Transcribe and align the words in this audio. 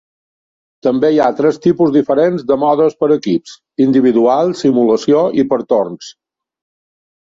També 0.87 1.11
hi 1.15 1.19
ha 1.25 1.35
tres 1.41 1.59
tipus 1.65 1.91
diferents 1.97 2.47
de 2.53 2.59
modes 2.63 2.99
per 3.05 3.11
equips: 3.19 3.55
individual, 3.89 4.53
simulació 4.67 5.27
i 5.45 5.51
per 5.55 5.65
torns. 5.75 6.15